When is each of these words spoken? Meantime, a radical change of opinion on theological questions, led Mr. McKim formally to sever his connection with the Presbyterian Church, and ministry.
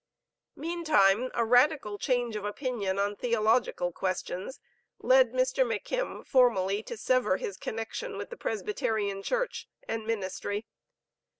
Meantime, 0.55 1.29
a 1.35 1.45
radical 1.45 1.99
change 1.99 2.35
of 2.35 2.43
opinion 2.43 2.97
on 2.97 3.15
theological 3.15 3.91
questions, 3.91 4.59
led 4.97 5.31
Mr. 5.31 5.63
McKim 5.63 6.25
formally 6.25 6.81
to 6.81 6.97
sever 6.97 7.37
his 7.37 7.55
connection 7.55 8.17
with 8.17 8.31
the 8.31 8.35
Presbyterian 8.35 9.21
Church, 9.21 9.67
and 9.87 10.07
ministry. 10.07 10.65